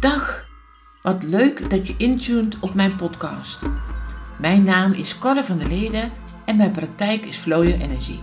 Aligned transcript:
Dag, 0.00 0.48
wat 1.02 1.22
leuk 1.22 1.70
dat 1.70 1.86
je 1.86 1.94
intuned 1.96 2.58
op 2.60 2.74
mijn 2.74 2.96
podcast. 2.96 3.58
Mijn 4.38 4.64
naam 4.64 4.92
is 4.92 5.18
Corre 5.18 5.44
van 5.44 5.58
der 5.58 5.68
Leden 5.68 6.12
en 6.44 6.56
mijn 6.56 6.70
praktijk 6.70 7.24
is 7.24 7.36
Flow 7.36 7.64
Your 7.64 7.80
Energy. 7.80 8.18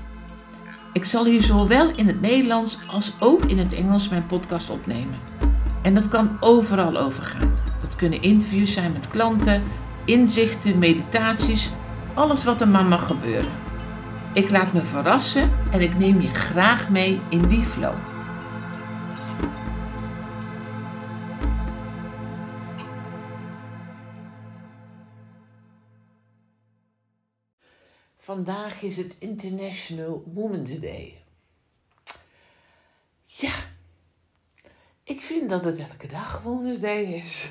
Ik 0.93 1.05
zal 1.05 1.25
hier 1.25 1.41
zowel 1.41 1.91
in 1.95 2.07
het 2.07 2.21
Nederlands 2.21 2.77
als 2.87 3.13
ook 3.19 3.45
in 3.45 3.57
het 3.57 3.73
Engels 3.73 4.09
mijn 4.09 4.25
podcast 4.25 4.69
opnemen. 4.69 5.19
En 5.81 5.93
dat 5.93 6.07
kan 6.07 6.37
overal 6.39 6.97
overgaan. 6.97 7.57
Dat 7.79 7.95
kunnen 7.95 8.21
interviews 8.21 8.73
zijn 8.73 8.91
met 8.91 9.07
klanten, 9.07 9.63
inzichten, 10.05 10.77
meditaties, 10.77 11.71
alles 12.13 12.43
wat 12.43 12.61
er 12.61 12.67
maar 12.67 12.85
mag 12.85 13.07
gebeuren. 13.07 13.51
Ik 14.33 14.49
laat 14.49 14.73
me 14.73 14.81
verrassen 14.81 15.51
en 15.71 15.81
ik 15.81 15.97
neem 15.97 16.21
je 16.21 16.33
graag 16.33 16.89
mee 16.89 17.21
in 17.29 17.47
die 17.47 17.63
flow. 17.63 18.16
Vandaag 28.27 28.81
is 28.81 28.97
het 28.97 29.15
International 29.19 30.23
Women's 30.33 30.79
Day. 30.79 31.23
Ja, 33.21 33.53
ik 35.03 35.21
vind 35.21 35.49
dat 35.49 35.65
het 35.65 35.79
elke 35.79 36.07
dag 36.07 36.41
Women's 36.41 36.79
Day 36.79 37.03
is. 37.03 37.49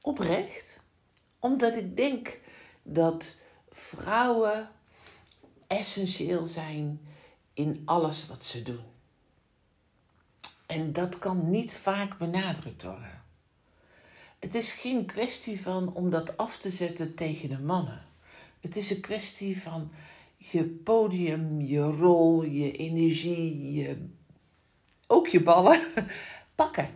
Oprecht. 0.00 0.80
Omdat 1.38 1.76
ik 1.76 1.96
denk 1.96 2.38
dat 2.82 3.34
vrouwen 3.70 4.70
essentieel 5.66 6.46
zijn 6.46 7.00
in 7.54 7.82
alles 7.84 8.26
wat 8.26 8.44
ze 8.44 8.62
doen. 8.62 8.84
En 10.66 10.92
dat 10.92 11.18
kan 11.18 11.50
niet 11.50 11.72
vaak 11.72 12.18
benadrukt 12.18 12.82
worden. 12.82 13.22
Het 14.38 14.54
is 14.54 14.72
geen 14.72 15.06
kwestie 15.06 15.60
van 15.60 15.94
om 15.94 16.10
dat 16.10 16.36
af 16.36 16.56
te 16.56 16.70
zetten 16.70 17.14
tegen 17.14 17.48
de 17.48 17.58
mannen. 17.58 18.05
Het 18.66 18.76
is 18.76 18.90
een 18.90 19.00
kwestie 19.00 19.62
van 19.62 19.90
je 20.36 20.64
podium, 20.64 21.60
je 21.60 21.80
rol, 21.80 22.42
je 22.42 22.72
energie, 22.72 23.96
ook 25.06 25.28
je 25.28 25.42
ballen 25.42 25.80
pakken. 26.54 26.88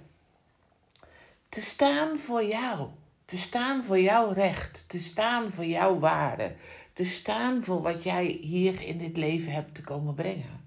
Te 1.49 1.61
staan 1.61 2.19
voor 2.19 2.45
jou. 2.45 2.89
Te 3.25 3.37
staan 3.37 3.85
voor 3.85 3.99
jouw 3.99 4.33
recht. 4.33 4.85
Te 4.87 5.01
staan 5.01 5.51
voor 5.51 5.65
jouw 5.65 5.99
waarde. 5.99 6.55
Te 6.93 7.05
staan 7.05 7.65
voor 7.65 7.83
wat 7.83 8.03
jij 8.03 8.25
hier 8.41 8.83
in 8.83 8.99
dit 8.99 9.17
leven 9.17 9.53
hebt 9.53 9.75
te 9.75 9.83
komen 9.83 10.15
brengen. 10.15 10.65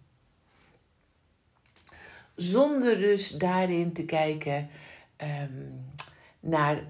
Zonder 2.36 2.98
dus 2.98 3.30
daarin 3.30 3.94
te 3.94 4.06
kijken 4.06 4.70
ehm, 5.16 5.70
naar 6.40 6.84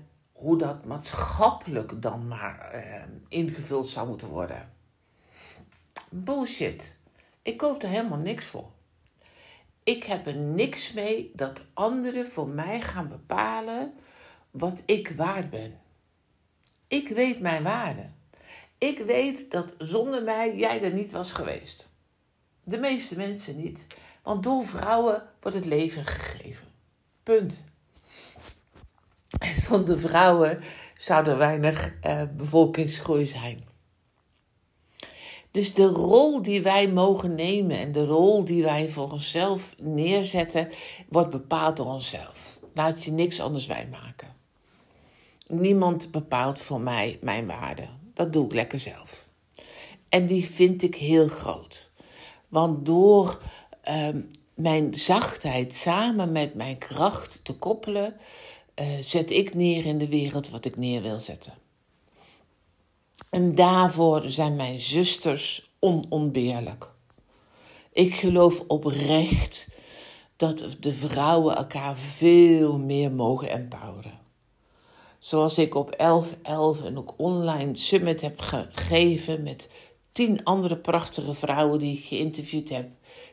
hoe 0.43 0.57
dat 0.57 0.85
maatschappelijk 0.85 2.01
dan 2.01 2.27
maar 2.27 2.71
uh, 2.75 3.03
ingevuld 3.27 3.89
zou 3.89 4.07
moeten 4.07 4.27
worden. 4.27 4.73
Bullshit. 6.09 6.95
Ik 7.41 7.57
koop 7.57 7.83
er 7.83 7.89
helemaal 7.89 8.17
niks 8.17 8.45
voor. 8.45 8.69
Ik 9.83 10.03
heb 10.03 10.27
er 10.27 10.35
niks 10.35 10.93
mee 10.93 11.31
dat 11.35 11.61
anderen 11.73 12.25
voor 12.25 12.47
mij 12.47 12.81
gaan 12.81 13.07
bepalen 13.07 13.93
wat 14.51 14.83
ik 14.85 15.13
waard 15.15 15.49
ben. 15.49 15.79
Ik 16.87 17.07
weet 17.07 17.39
mijn 17.39 17.63
waarde. 17.63 18.05
Ik 18.77 18.99
weet 18.99 19.51
dat 19.51 19.75
zonder 19.77 20.23
mij 20.23 20.55
jij 20.55 20.83
er 20.83 20.93
niet 20.93 21.11
was 21.11 21.31
geweest. 21.33 21.89
De 22.63 22.77
meeste 22.77 23.17
mensen 23.17 23.57
niet, 23.57 23.87
want 24.23 24.43
door 24.43 24.65
vrouwen 24.65 25.29
wordt 25.41 25.57
het 25.57 25.65
leven 25.65 26.05
gegeven. 26.05 26.67
Punt. 27.23 27.63
Zonder 29.69 29.99
vrouwen 29.99 30.59
zou 30.97 31.27
er 31.27 31.37
weinig 31.37 31.93
eh, 32.01 32.21
bevolkingsgroei 32.37 33.25
zijn. 33.25 33.59
Dus 35.51 35.73
de 35.73 35.85
rol 35.85 36.41
die 36.41 36.61
wij 36.61 36.87
mogen 36.87 37.35
nemen 37.35 37.77
en 37.77 37.91
de 37.91 38.05
rol 38.05 38.45
die 38.45 38.63
wij 38.63 38.89
voor 38.89 39.11
onszelf 39.11 39.75
neerzetten, 39.77 40.69
wordt 41.09 41.29
bepaald 41.29 41.77
door 41.77 41.85
onszelf. 41.85 42.59
Laat 42.73 43.03
je 43.03 43.11
niks 43.11 43.39
anders 43.39 43.65
wij 43.65 43.87
maken. 43.91 44.27
Niemand 45.47 46.11
bepaalt 46.11 46.59
voor 46.59 46.81
mij 46.81 47.19
mijn 47.21 47.47
waarde. 47.47 47.87
Dat 48.13 48.33
doe 48.33 48.45
ik 48.45 48.53
lekker 48.53 48.79
zelf. 48.79 49.27
En 50.09 50.27
die 50.27 50.49
vind 50.49 50.83
ik 50.83 50.95
heel 50.95 51.27
groot. 51.27 51.89
Want 52.47 52.85
door 52.85 53.41
ehm, 53.81 54.21
mijn 54.53 54.95
zachtheid 54.95 55.75
samen 55.75 56.31
met 56.31 56.53
mijn 56.53 56.77
kracht 56.77 57.39
te 57.43 57.53
koppelen, 57.53 58.15
uh, 58.81 58.87
zet 58.99 59.31
ik 59.31 59.53
neer 59.53 59.85
in 59.85 59.97
de 59.97 60.07
wereld 60.07 60.49
wat 60.49 60.65
ik 60.65 60.77
neer 60.77 61.01
wil 61.01 61.19
zetten. 61.19 61.53
En 63.29 63.55
daarvoor 63.55 64.23
zijn 64.25 64.55
mijn 64.55 64.79
zusters 64.79 65.71
onontbeerlijk. 65.79 66.91
Ik 67.93 68.13
geloof 68.13 68.63
oprecht 68.67 69.67
dat 70.35 70.75
de 70.79 70.93
vrouwen 70.93 71.55
elkaar 71.55 71.97
veel 71.97 72.79
meer 72.79 73.11
mogen 73.11 73.49
empoweren. 73.49 74.19
Zoals 75.19 75.57
ik 75.57 75.75
op 75.75 75.95
11.11 75.95 76.85
en 76.85 76.97
ook 76.97 77.13
online 77.17 77.77
summit 77.77 78.21
heb 78.21 78.39
gegeven 78.39 79.43
met 79.43 79.69
tien 80.11 80.43
andere 80.43 80.77
prachtige 80.77 81.33
vrouwen 81.33 81.79
die 81.79 81.97
ik 81.97 82.03
geïnterviewd 82.03 82.69
heb. 82.69 82.89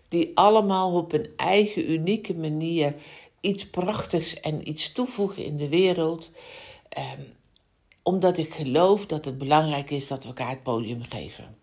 Die 0.09 0.31
allemaal 0.35 0.95
op 0.95 1.13
een 1.13 1.29
eigen 1.37 1.91
unieke 1.91 2.35
manier 2.35 2.95
iets 3.41 3.71
prachtigs 3.71 4.41
en 4.41 4.69
iets 4.69 4.93
toevoegen 4.93 5.45
in 5.45 5.57
de 5.57 5.69
wereld. 5.69 6.31
Um, 6.99 7.39
omdat 8.03 8.37
ik 8.37 8.55
geloof 8.55 9.07
dat 9.07 9.25
het 9.25 9.39
belangrijk 9.39 9.91
is 9.91 10.07
dat 10.07 10.23
we 10.23 10.29
elkaar 10.29 10.51
het 10.51 10.63
podium 10.63 11.03
geven. 11.03 11.57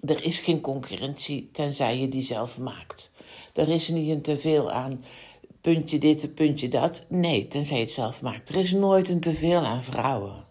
Er 0.00 0.24
is 0.24 0.40
geen 0.40 0.60
concurrentie 0.60 1.50
tenzij 1.52 1.98
je 1.98 2.08
die 2.08 2.22
zelf 2.22 2.58
maakt. 2.58 3.10
Er 3.54 3.68
is 3.68 3.88
niet 3.88 4.10
een 4.10 4.22
teveel 4.22 4.70
aan 4.70 5.04
puntje 5.60 5.98
dit, 5.98 6.34
puntje 6.34 6.68
dat. 6.68 7.04
Nee, 7.08 7.46
tenzij 7.46 7.76
je 7.76 7.82
het 7.82 7.92
zelf 7.92 8.22
maakt. 8.22 8.48
Er 8.48 8.56
is 8.56 8.72
nooit 8.72 9.08
een 9.08 9.20
teveel 9.20 9.60
aan 9.60 9.82
vrouwen. 9.82 10.44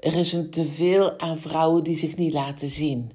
Er 0.00 0.14
is 0.14 0.32
een 0.32 0.50
teveel 0.50 1.18
aan 1.18 1.38
vrouwen 1.38 1.84
die 1.84 1.96
zich 1.96 2.16
niet 2.16 2.32
laten 2.32 2.68
zien, 2.68 3.12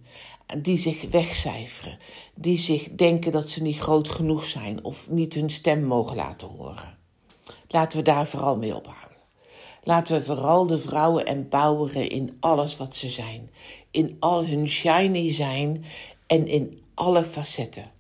die 0.62 0.78
zich 0.78 1.10
wegcijferen, 1.10 1.98
die 2.36 2.58
zich 2.58 2.90
denken 2.92 3.32
dat 3.32 3.50
ze 3.50 3.62
niet 3.62 3.80
groot 3.80 4.10
genoeg 4.10 4.46
zijn 4.46 4.84
of 4.84 5.10
niet 5.10 5.34
hun 5.34 5.50
stem 5.50 5.84
mogen 5.84 6.16
laten 6.16 6.48
horen. 6.48 6.98
Laten 7.68 7.98
we 7.98 8.04
daar 8.04 8.28
vooral 8.28 8.58
mee 8.58 8.76
ophouden. 8.76 9.18
Laten 9.84 10.16
we 10.16 10.24
vooral 10.24 10.68
de 10.68 10.80
vrouwen 10.80 11.26
empoweren 11.26 12.10
in 12.10 12.38
alles 12.40 12.78
wat 12.78 12.96
ze 12.96 13.10
zijn, 13.10 13.50
in 13.92 14.18
al 14.20 14.46
hun 14.46 14.68
shiny 14.68 15.32
zijn 15.32 15.86
en 16.28 16.48
in 16.48 16.82
alle 16.94 17.24
facetten. 17.24 17.92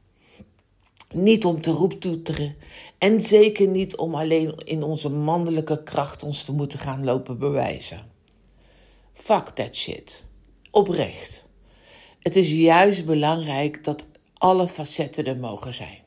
Niet 1.13 1.45
om 1.45 1.61
te 1.61 1.71
roeptoeteren 1.71 2.55
en 2.97 3.21
zeker 3.21 3.67
niet 3.67 3.97
om 3.97 4.15
alleen 4.15 4.55
in 4.57 4.83
onze 4.83 5.09
mannelijke 5.09 5.83
kracht 5.83 6.23
ons 6.23 6.43
te 6.43 6.53
moeten 6.53 6.79
gaan 6.79 7.03
lopen 7.03 7.37
bewijzen. 7.37 8.11
Fuck 9.13 9.47
that 9.47 9.75
shit. 9.75 10.25
Oprecht. 10.71 11.42
Het 12.23 12.35
is 12.35 12.51
juist 12.51 13.05
belangrijk 13.05 13.83
dat 13.83 14.05
alle 14.37 14.67
facetten 14.67 15.25
er 15.25 15.37
mogen 15.37 15.73
zijn. 15.73 15.99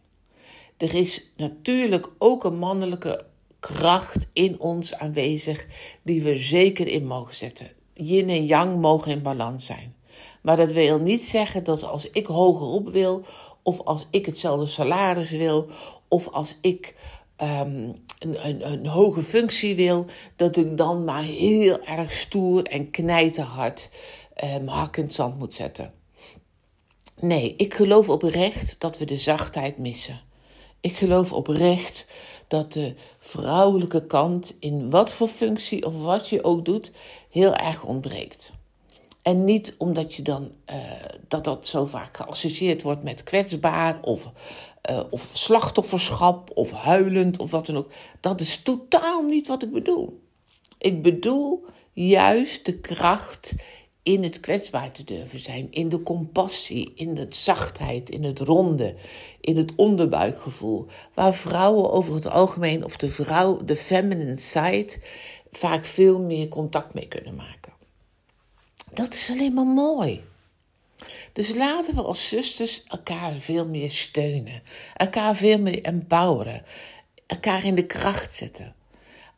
Er 0.76 0.94
is 0.94 1.30
natuurlijk 1.36 2.08
ook 2.18 2.44
een 2.44 2.58
mannelijke 2.58 3.24
kracht 3.60 4.28
in 4.32 4.60
ons 4.60 4.94
aanwezig 4.94 5.66
die 6.02 6.22
we 6.22 6.38
zeker 6.38 6.88
in 6.88 7.06
mogen 7.06 7.34
zetten. 7.34 7.70
Yin 7.94 8.28
en 8.28 8.46
yang 8.46 8.80
mogen 8.80 9.10
in 9.10 9.22
balans 9.22 9.66
zijn. 9.66 9.94
Maar 10.42 10.56
dat 10.56 10.72
wil 10.72 10.98
niet 10.98 11.26
zeggen 11.26 11.64
dat 11.64 11.82
als 11.82 12.10
ik 12.10 12.26
hoger 12.26 12.66
op 12.66 12.88
wil, 12.88 13.24
of 13.62 13.80
als 13.80 14.06
ik 14.10 14.26
hetzelfde 14.26 14.66
salaris 14.66 15.30
wil, 15.30 15.68
of 16.08 16.28
als 16.28 16.58
ik 16.60 16.94
um, 17.42 17.94
een, 18.18 18.46
een, 18.46 18.72
een, 18.72 18.86
hoge 18.86 19.22
functie 19.22 19.76
wil, 19.76 20.06
dat 20.36 20.56
ik 20.56 20.76
dan 20.76 21.04
maar 21.04 21.22
heel 21.22 21.84
erg 21.84 22.12
stoer 22.12 22.62
en 22.62 22.90
knijterhard 22.90 23.90
in 24.34 24.68
het 24.68 25.14
zand 25.14 25.38
moet 25.38 25.54
zetten. 25.54 26.04
Nee, 27.20 27.54
ik 27.56 27.74
geloof 27.74 28.08
oprecht 28.08 28.76
dat 28.78 28.98
we 28.98 29.04
de 29.04 29.18
zachtheid 29.18 29.78
missen. 29.78 30.20
Ik 30.80 30.96
geloof 30.96 31.32
oprecht 31.32 32.06
dat 32.48 32.72
de 32.72 32.94
vrouwelijke 33.18 34.06
kant 34.06 34.54
in 34.58 34.90
wat 34.90 35.10
voor 35.10 35.28
functie 35.28 35.86
of 35.86 36.02
wat 36.02 36.28
je 36.28 36.44
ook 36.44 36.64
doet, 36.64 36.90
heel 37.30 37.54
erg 37.54 37.84
ontbreekt. 37.84 38.52
En 39.22 39.44
niet 39.44 39.74
omdat 39.78 40.14
je 40.14 40.22
dan 40.22 40.50
uh, 40.70 40.76
dat 41.28 41.44
dat 41.44 41.66
zo 41.66 41.84
vaak 41.84 42.16
geassocieerd 42.16 42.82
wordt 42.82 43.02
met 43.02 43.22
kwetsbaar 43.22 43.98
of, 44.02 44.30
uh, 44.90 45.00
of 45.10 45.30
slachtofferschap 45.32 46.50
of 46.54 46.70
huilend 46.70 47.38
of 47.38 47.50
wat 47.50 47.66
dan 47.66 47.76
ook. 47.76 47.90
Dat 48.20 48.40
is 48.40 48.62
totaal 48.62 49.22
niet 49.22 49.46
wat 49.46 49.62
ik 49.62 49.72
bedoel. 49.72 50.20
Ik 50.78 51.02
bedoel 51.02 51.64
juist 51.92 52.64
de 52.64 52.78
kracht 52.78 53.52
in 54.06 54.22
het 54.22 54.40
kwetsbaar 54.40 54.92
te 54.92 55.04
durven 55.04 55.38
zijn, 55.38 55.68
in 55.70 55.88
de 55.88 56.02
compassie, 56.02 56.92
in 56.94 57.14
de 57.14 57.26
zachtheid, 57.28 58.10
in 58.10 58.24
het 58.24 58.38
ronde, 58.38 58.94
in 59.40 59.56
het 59.56 59.74
onderbuikgevoel. 59.74 60.86
Waar 61.14 61.34
vrouwen 61.34 61.90
over 61.90 62.14
het 62.14 62.28
algemeen, 62.28 62.84
of 62.84 62.96
de 62.96 63.08
vrouw, 63.08 63.64
de 63.64 63.76
feminine 63.76 64.36
side, 64.36 64.92
vaak 65.50 65.84
veel 65.84 66.20
meer 66.20 66.48
contact 66.48 66.94
mee 66.94 67.08
kunnen 67.08 67.34
maken. 67.34 67.72
Dat 68.92 69.14
is 69.14 69.30
alleen 69.30 69.54
maar 69.54 69.66
mooi. 69.66 70.24
Dus 71.32 71.54
laten 71.54 71.94
we 71.94 72.02
als 72.02 72.28
zusters 72.28 72.84
elkaar 72.84 73.38
veel 73.38 73.66
meer 73.66 73.90
steunen, 73.90 74.62
elkaar 74.94 75.36
veel 75.36 75.58
meer 75.58 75.82
empoweren, 75.82 76.64
elkaar 77.26 77.64
in 77.64 77.74
de 77.74 77.86
kracht 77.86 78.34
zetten. 78.34 78.74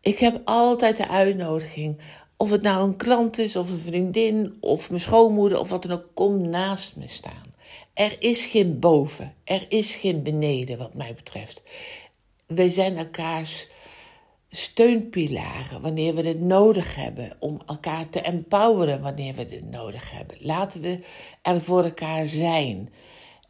Ik 0.01 0.19
heb 0.19 0.41
altijd 0.45 0.97
de 0.97 1.09
uitnodiging, 1.09 1.99
of 2.41 2.51
het 2.51 2.63
nou 2.63 2.85
een 2.85 2.97
klant 2.97 3.39
is, 3.39 3.57
of 3.57 3.71
een 3.71 3.79
vriendin, 3.79 4.57
of 4.61 4.89
mijn 4.91 5.03
schoonmoeder, 5.03 5.59
of 5.59 5.69
wat 5.69 5.83
dan 5.83 5.93
ook, 5.93 6.07
kom 6.15 6.49
naast 6.49 6.97
me 6.97 7.09
staan. 7.09 7.55
Er 7.95 8.17
is 8.19 8.45
geen 8.45 8.79
boven, 8.79 9.35
er 9.45 9.67
is 9.69 9.95
geen 9.95 10.23
beneden, 10.23 10.79
wat 10.79 10.95
mij 10.95 11.15
betreft. 11.15 11.63
Wij 12.47 12.69
zijn 12.69 12.97
elkaars 12.97 13.69
steunpilaren 14.51 15.81
wanneer 15.81 16.15
we 16.15 16.23
het 16.23 16.41
nodig 16.41 16.95
hebben, 16.95 17.37
om 17.39 17.61
elkaar 17.67 18.09
te 18.09 18.21
empoweren 18.21 19.01
wanneer 19.01 19.35
we 19.35 19.41
het 19.41 19.71
nodig 19.71 20.11
hebben. 20.11 20.37
Laten 20.41 20.81
we 20.81 21.01
er 21.43 21.61
voor 21.61 21.85
elkaar 21.85 22.29
zijn. 22.29 22.93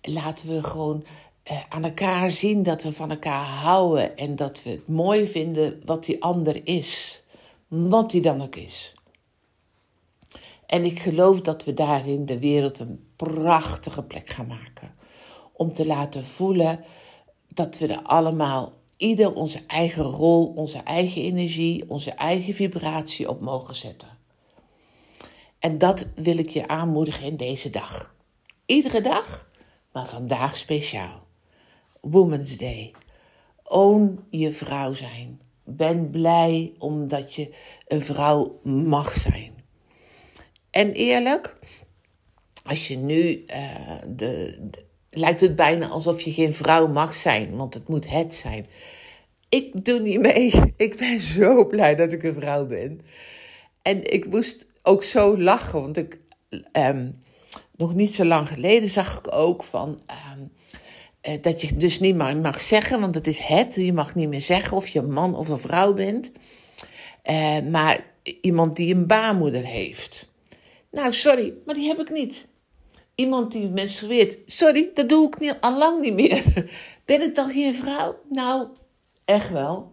Laten 0.02 0.48
we 0.48 0.62
gewoon 0.62 1.04
eh, 1.42 1.56
aan 1.68 1.84
elkaar 1.84 2.30
zien 2.30 2.62
dat 2.62 2.82
we 2.82 2.92
van 2.92 3.10
elkaar 3.10 3.44
houden 3.44 4.16
en 4.16 4.36
dat 4.36 4.62
we 4.62 4.70
het 4.70 4.88
mooi 4.88 5.26
vinden 5.26 5.82
wat 5.84 6.04
die 6.04 6.22
ander 6.22 6.60
is, 6.64 7.22
wat 7.68 8.10
die 8.10 8.20
dan 8.20 8.42
ook 8.42 8.56
is. 8.56 8.94
En 10.66 10.84
ik 10.84 11.00
geloof 11.00 11.40
dat 11.40 11.64
we 11.64 11.74
daarin 11.74 12.26
de 12.26 12.38
wereld 12.38 12.78
een 12.78 13.06
prachtige 13.16 14.02
plek 14.02 14.30
gaan 14.30 14.46
maken. 14.46 14.94
Om 15.52 15.72
te 15.72 15.86
laten 15.86 16.24
voelen 16.24 16.84
dat 17.48 17.78
we 17.78 17.86
er 17.86 18.02
allemaal 18.02 18.72
ieder 18.96 19.34
onze 19.34 19.60
eigen 19.66 20.04
rol, 20.04 20.52
onze 20.56 20.78
eigen 20.78 21.22
energie, 21.22 21.90
onze 21.90 22.10
eigen 22.10 22.54
vibratie 22.54 23.28
op 23.28 23.40
mogen 23.40 23.76
zetten. 23.76 24.08
En 25.58 25.78
dat 25.78 26.06
wil 26.14 26.38
ik 26.38 26.50
je 26.50 26.68
aanmoedigen 26.68 27.24
in 27.24 27.36
deze 27.36 27.70
dag. 27.70 28.14
Iedere 28.66 29.00
dag, 29.00 29.50
maar 29.92 30.06
vandaag 30.06 30.56
speciaal. 30.56 31.26
Women's 32.00 32.56
Day. 32.56 32.94
Own 33.62 34.24
je 34.30 34.52
vrouw 34.52 34.94
zijn. 34.94 35.40
Ben 35.76 36.10
blij 36.10 36.72
omdat 36.78 37.34
je 37.34 37.54
een 37.86 38.02
vrouw 38.02 38.60
mag 38.62 39.12
zijn. 39.12 39.52
En 40.70 40.92
eerlijk, 40.92 41.56
als 42.64 42.88
je 42.88 42.96
nu 42.96 43.44
uh, 43.46 43.98
de, 44.08 44.58
lijkt 45.10 45.40
het 45.40 45.56
bijna 45.56 45.88
alsof 45.88 46.20
je 46.20 46.32
geen 46.32 46.54
vrouw 46.54 46.86
mag 46.86 47.14
zijn, 47.14 47.56
want 47.56 47.74
het 47.74 47.88
moet 47.88 48.10
het 48.10 48.34
zijn. 48.34 48.66
Ik 49.48 49.84
doe 49.84 50.00
niet 50.00 50.20
mee. 50.20 50.52
Ik 50.76 50.96
ben 50.96 51.20
zo 51.20 51.66
blij 51.66 51.94
dat 51.94 52.12
ik 52.12 52.22
een 52.22 52.34
vrouw 52.34 52.66
ben. 52.66 53.00
En 53.82 54.12
ik 54.12 54.28
moest 54.30 54.66
ook 54.82 55.02
zo 55.02 55.38
lachen, 55.38 55.80
want 55.80 55.96
ik, 55.96 56.18
um, 56.72 57.22
nog 57.76 57.94
niet 57.94 58.14
zo 58.14 58.24
lang 58.24 58.48
geleden 58.48 58.88
zag 58.88 59.18
ik 59.18 59.32
ook 59.32 59.64
van. 59.64 60.00
Um, 60.34 60.52
dat 61.40 61.60
je 61.60 61.76
dus 61.76 62.00
niet 62.00 62.14
meer 62.14 62.36
mag 62.36 62.60
zeggen, 62.60 63.00
want 63.00 63.14
het 63.14 63.26
is 63.26 63.38
het. 63.38 63.74
Je 63.74 63.92
mag 63.92 64.14
niet 64.14 64.28
meer 64.28 64.42
zeggen 64.42 64.76
of 64.76 64.88
je 64.88 64.98
een 64.98 65.12
man 65.12 65.36
of 65.36 65.48
een 65.48 65.58
vrouw 65.58 65.94
bent. 65.94 66.30
Uh, 67.30 67.60
maar 67.70 68.00
iemand 68.40 68.76
die 68.76 68.94
een 68.94 69.06
baarmoeder 69.06 69.64
heeft. 69.64 70.28
Nou, 70.90 71.12
sorry, 71.12 71.54
maar 71.64 71.74
die 71.74 71.88
heb 71.88 71.98
ik 71.98 72.10
niet 72.10 72.46
iemand 73.18 73.52
die 73.52 73.68
menstrueert. 73.68 74.38
Sorry, 74.46 74.90
dat 74.94 75.08
doe 75.08 75.30
ik 75.38 75.56
al 75.60 75.78
lang 75.78 76.00
niet 76.00 76.14
meer. 76.14 76.44
Ben 77.04 77.22
ik 77.22 77.34
dan 77.34 77.50
geen 77.50 77.74
vrouw? 77.74 78.18
Nou, 78.28 78.68
echt 79.24 79.50
wel. 79.50 79.92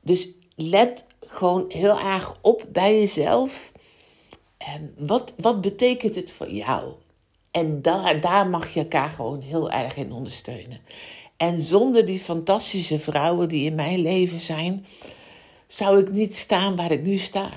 Dus 0.00 0.28
let 0.56 1.04
gewoon 1.20 1.64
heel 1.68 1.98
erg 1.98 2.38
op 2.42 2.66
bij 2.72 2.98
jezelf. 2.98 3.72
En 4.56 4.94
wat, 4.98 5.34
wat 5.36 5.60
betekent 5.60 6.14
het 6.14 6.30
voor 6.30 6.50
jou? 6.50 6.92
En 7.52 7.82
daar, 7.82 8.20
daar 8.20 8.48
mag 8.48 8.74
je 8.74 8.80
elkaar 8.80 9.10
gewoon 9.10 9.40
heel 9.40 9.70
erg 9.70 9.96
in 9.96 10.12
ondersteunen. 10.12 10.80
En 11.36 11.62
zonder 11.62 12.06
die 12.06 12.18
fantastische 12.18 12.98
vrouwen 12.98 13.48
die 13.48 13.64
in 13.64 13.74
mijn 13.74 14.00
leven 14.00 14.40
zijn, 14.40 14.86
zou 15.66 16.00
ik 16.00 16.10
niet 16.10 16.36
staan 16.36 16.76
waar 16.76 16.90
ik 16.90 17.02
nu 17.02 17.16
sta. 17.16 17.50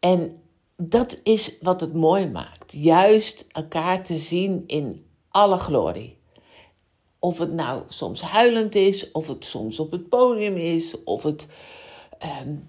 En 0.00 0.42
dat 0.76 1.20
is 1.22 1.52
wat 1.60 1.80
het 1.80 1.94
mooi 1.94 2.26
maakt. 2.26 2.72
Juist 2.72 3.46
elkaar 3.48 4.04
te 4.04 4.18
zien 4.18 4.64
in 4.66 5.06
alle 5.28 5.58
glorie. 5.58 6.18
Of 7.18 7.38
het 7.38 7.52
nou 7.52 7.82
soms 7.88 8.20
huilend 8.20 8.74
is, 8.74 9.10
of 9.10 9.28
het 9.28 9.44
soms 9.44 9.78
op 9.78 9.90
het 9.90 10.08
podium 10.08 10.56
is, 10.56 11.04
of 11.04 11.22
het 11.22 11.46
um, 12.42 12.68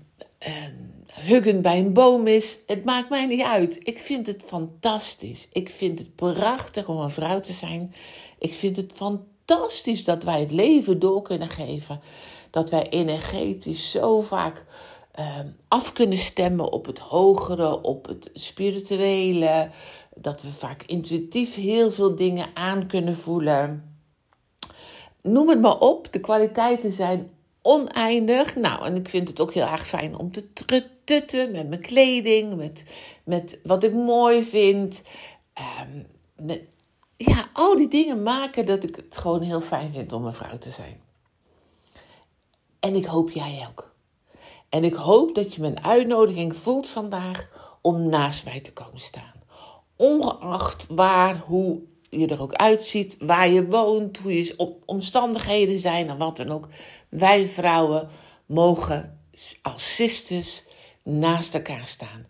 huggen 1.14 1.62
bij 1.62 1.80
een 1.80 1.94
boom 1.94 2.28
is. 2.28 2.58
Het 2.68 2.84
maakt 2.84 3.10
mij 3.10 3.26
niet 3.26 3.44
uit. 3.44 3.80
Ik 3.88 4.00
vind 4.00 4.28
het 4.28 4.44
fantastisch. 4.48 5.48
Ik 5.52 5.70
vind 5.70 6.00
het 6.00 6.16
prachtig 6.16 6.88
om 6.88 6.98
een 6.98 7.10
vrouw 7.10 7.40
te 7.40 7.54
zijn. 7.54 7.94
Ik 8.40 8.54
vind 8.54 8.76
het 8.76 8.92
fantastisch 8.96 10.04
dat 10.04 10.24
wij 10.24 10.40
het 10.40 10.52
leven 10.52 11.00
door 11.00 11.22
kunnen 11.22 11.50
geven. 11.50 12.02
Dat 12.50 12.70
wij 12.70 12.90
energetisch 12.90 13.92
zo 13.92 14.22
vaak 14.22 14.66
Ehm, 15.12 15.48
af 15.68 15.94
kunnen 15.94 16.18
stemmen 16.18 16.72
op 16.72 16.86
het 16.86 17.00
hogere, 17.00 17.82
op 17.82 18.08
het 18.08 18.30
spirituele. 18.34 19.70
Dat 20.16 20.42
we 20.42 20.52
vaak 20.52 20.84
intuïtief 20.84 21.56
heel 21.56 21.92
veel 21.92 22.16
dingen 22.16 22.46
aan 22.54 22.88
kunnen 22.88 23.16
voelen. 23.16 23.96
Noem 25.22 25.50
het 25.50 25.62
maar 25.62 25.80
op, 25.80 26.14
de 26.14 26.20
kwaliteiten 26.20 26.92
zijn 26.92 27.30
oneindig. 27.62 28.56
Nou, 28.56 28.86
en 28.86 28.96
ik 28.96 29.10
vind 29.10 29.28
het 29.28 29.40
ook 29.40 29.54
heel 29.54 29.68
erg 29.68 29.88
fijn 29.88 30.18
om 30.18 30.32
te 30.32 30.54
tutten 31.04 31.52
met 31.52 31.70
mijn 31.70 31.82
kleding, 31.82 32.56
met, 32.56 32.86
met 33.24 33.60
wat 33.64 33.84
ik 33.84 33.94
mooi 33.94 34.44
vind. 34.44 35.02
Um, 35.82 36.08
met, 36.46 36.62
ja, 37.18 37.46
al 37.54 37.78
die 37.78 37.88
dingen 37.88 38.24
maken 38.24 38.66
dat 38.66 38.84
ik 38.84 38.96
het 38.96 39.18
gewoon 39.18 39.42
heel 39.42 39.62
fijn 39.62 39.92
vind 39.92 40.12
om 40.12 40.26
een 40.26 40.34
vrouw 40.34 40.58
te 40.58 40.72
zijn. 40.72 41.02
En 42.80 42.96
ik 42.96 43.06
hoop 43.06 43.30
jij 43.30 43.68
ook. 43.70 43.94
En 44.70 44.84
ik 44.84 44.94
hoop 44.94 45.36
dat 45.36 45.54
je 45.54 45.62
mijn 45.62 45.84
uitnodiging 45.84 46.56
voelt 46.56 46.88
vandaag 46.88 47.50
om 47.82 48.10
naast 48.10 48.46
mij 48.46 48.60
te 48.60 48.74
komen 48.74 49.00
staan. 49.00 49.44
Ongeacht 49.96 50.86
waar, 50.88 51.38
hoe 51.38 51.82
je 52.20 52.28
er 52.28 52.42
ook 52.42 52.54
uitziet, 52.54 53.18
waar 53.20 53.50
je 53.50 53.66
woont, 53.66 54.18
hoe 54.18 54.34
je 54.34 54.76
omstandigheden 54.86 55.80
zijn 55.80 56.10
en 56.10 56.18
wat 56.18 56.38
dan 56.38 56.50
ook. 56.50 56.68
Wij 57.10 57.48
vrouwen 57.48 58.10
mogen 58.46 59.20
als 59.62 59.96
sisters 59.96 60.64
naast 61.04 61.54
elkaar 61.54 61.88
staan. 61.88 62.26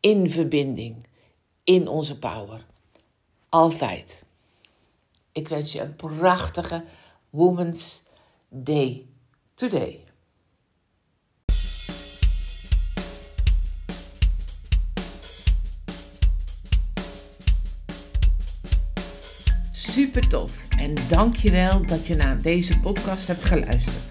In 0.00 0.30
verbinding. 0.30 1.06
In 1.64 1.88
onze 1.88 2.18
power. 2.18 2.66
Altijd. 3.48 4.24
Ik 5.32 5.48
wens 5.48 5.72
je 5.72 5.80
een 5.80 5.96
prachtige 5.96 6.84
Women's 7.30 8.02
Day 8.48 9.06
today. 9.54 10.03
Super 19.94 20.28
tof 20.28 20.66
en 20.78 20.94
dankjewel 21.08 21.86
dat 21.86 22.06
je 22.06 22.14
naar 22.14 22.42
deze 22.42 22.80
podcast 22.80 23.26
hebt 23.26 23.44
geluisterd. 23.44 24.02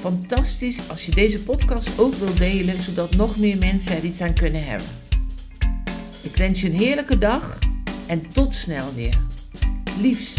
Fantastisch 0.00 0.90
als 0.90 1.06
je 1.06 1.12
deze 1.14 1.42
podcast 1.42 1.98
ook 1.98 2.14
wilt 2.14 2.38
delen, 2.38 2.82
zodat 2.82 3.16
nog 3.16 3.38
meer 3.38 3.58
mensen 3.58 3.96
er 3.96 4.04
iets 4.04 4.20
aan 4.20 4.34
kunnen 4.34 4.64
hebben. 4.64 4.86
Ik 6.22 6.36
wens 6.36 6.60
je 6.60 6.70
een 6.70 6.78
heerlijke 6.78 7.18
dag 7.18 7.58
en 8.06 8.28
tot 8.32 8.54
snel 8.54 8.94
weer. 8.94 9.18
Liefs. 10.00 10.34